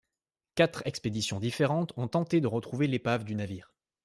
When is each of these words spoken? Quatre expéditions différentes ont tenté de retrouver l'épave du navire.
Quatre 0.55 0.81
expéditions 0.87 1.39
différentes 1.39 1.93
ont 1.95 2.07
tenté 2.07 2.41
de 2.41 2.47
retrouver 2.47 2.87
l'épave 2.87 3.23
du 3.23 3.35
navire. 3.35 3.71